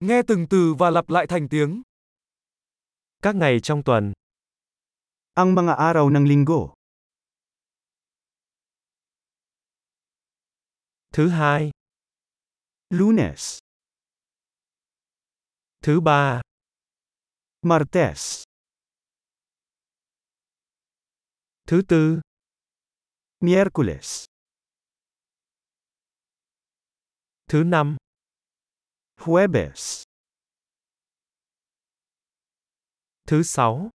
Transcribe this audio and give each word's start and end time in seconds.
Nghe 0.00 0.22
từng 0.28 0.46
từ 0.50 0.74
và 0.78 0.90
lặp 0.90 1.10
lại 1.10 1.26
thành 1.26 1.48
tiếng. 1.48 1.82
Các 3.22 3.36
ngày 3.36 3.60
trong 3.62 3.82
tuần. 3.84 4.12
Ang 5.34 5.54
mga 5.54 5.74
araw 5.74 6.08
ng 6.10 6.24
linggo. 6.28 6.74
Thứ 11.12 11.28
hai. 11.28 11.70
Lunes. 12.90 13.58
Thứ 15.82 16.00
ba. 16.00 16.40
Martes. 17.62 18.42
Thứ 21.66 21.82
tư. 21.88 22.20
Miyerkules. 23.40 24.24
Thứ 27.48 27.62
năm. 27.64 27.96
Huwebes. 29.20 30.02
Thứ 33.26 33.42
sáu. 33.42 33.90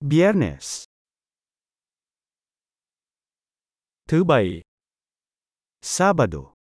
Biyernes. 0.00 0.84
Thứ 4.08 4.24
bảy. 4.24 4.62
Sabado. 5.82 6.54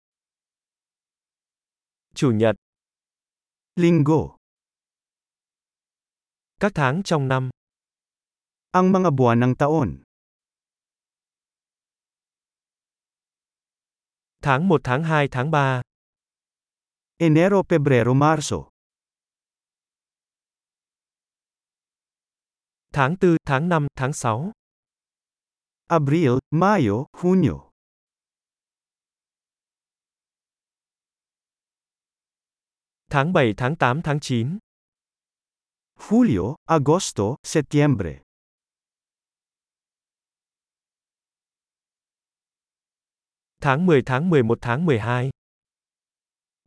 Chủ 2.14 2.30
nhật. 2.30 2.56
Linggo. 3.76 4.36
Các 6.60 6.72
tháng 6.74 7.02
trong 7.04 7.28
năm. 7.28 7.50
Ang 8.70 8.92
mga 8.92 9.10
buwan 9.10 9.40
ng 9.40 9.54
taon. 9.58 10.02
Tháng 14.42 14.68
1 14.68 14.80
tháng 14.84 15.04
2 15.04 15.28
tháng 15.30 15.50
3. 15.50 15.82
Enero, 17.20 17.64
Pebrero, 17.64 18.14
Marso. 18.14 18.70
Tháng 22.92 23.16
4, 23.20 23.36
tháng 23.44 23.68
5, 23.68 23.86
tháng 23.96 24.12
6. 24.12 24.52
Abril, 25.88 26.38
Mayo, 26.50 27.06
Hunyo. 27.12 27.70
Tháng 33.10 33.32
7, 33.32 33.54
tháng 33.56 33.76
8, 33.76 34.02
tháng 34.04 34.18
9. 34.20 34.58
Julio, 35.96 36.56
Agosto, 36.66 37.36
Septiembre. 37.42 38.22
Tháng 43.60 43.86
10, 43.86 44.02
tháng 44.06 44.30
11, 44.30 44.58
tháng 44.62 44.86
12. 44.86 45.30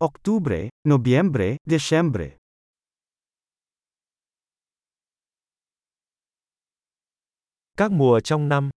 Octubre, 0.01 0.69
Nobyembre, 0.83 1.57
Desyembre. 1.63 2.37
Các 7.77 7.91
mùa 7.91 8.19
trong 8.19 8.49
năm. 8.49 8.69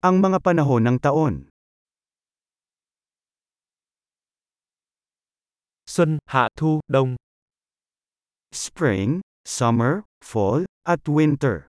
Ang 0.00 0.20
mga 0.20 0.38
panahon 0.42 0.84
ng 0.84 0.98
taon. 0.98 1.46
Xuân, 5.86 6.18
hạ, 6.26 6.48
thu, 6.56 6.80
đông. 6.88 7.16
Spring, 8.52 9.20
summer, 9.44 10.02
fall, 10.24 10.64
at 10.82 11.06
winter. 11.06 11.66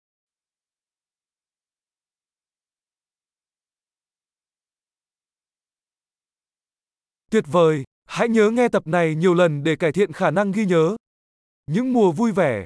Tuyệt 7.30 7.44
vời! 7.46 7.84
Hãy 8.06 8.28
nhớ 8.28 8.50
nghe 8.50 8.68
tập 8.68 8.86
này 8.86 9.14
nhiều 9.14 9.34
lần 9.34 9.64
để 9.64 9.76
cải 9.76 9.92
thiện 9.92 10.12
khả 10.12 10.30
năng 10.30 10.52
ghi 10.52 10.64
nhớ. 10.64 10.96
Những 11.66 11.92
mùa 11.92 12.12
vui 12.12 12.32
vẻ 12.32 12.64